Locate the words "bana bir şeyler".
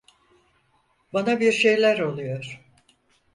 1.13-1.99